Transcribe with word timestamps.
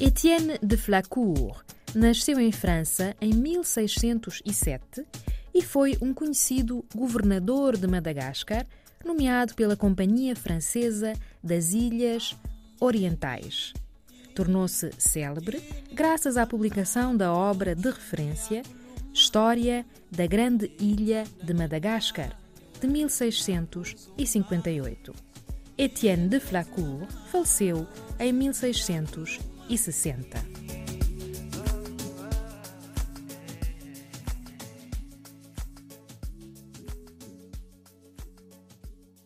Étienne 0.00 0.56
de 0.62 0.76
Flacourt 0.76 1.64
nasceu 1.92 2.38
em 2.38 2.52
França 2.52 3.16
em 3.20 3.34
1607 3.34 5.04
e 5.52 5.60
foi 5.60 5.98
um 6.00 6.14
conhecido 6.14 6.84
governador 6.94 7.76
de 7.76 7.88
Madagascar, 7.88 8.64
nomeado 9.04 9.56
pela 9.56 9.74
Companhia 9.74 10.36
Francesa 10.36 11.14
das 11.42 11.72
Ilhas 11.72 12.36
Orientais. 12.78 13.72
Tornou-se 14.36 14.92
célebre 14.98 15.60
graças 15.92 16.36
à 16.36 16.46
publicação 16.46 17.16
da 17.16 17.32
obra 17.32 17.74
de 17.74 17.90
referência 17.90 18.62
História 19.12 19.84
da 20.12 20.28
Grande 20.28 20.70
Ilha 20.78 21.24
de 21.42 21.52
Madagascar, 21.52 22.38
de 22.80 22.86
1658. 22.86 25.12
Étienne 25.76 26.28
de 26.28 26.38
Flacourt 26.38 27.10
faleceu 27.32 27.84
em 28.20 28.32
1660. 29.68 30.67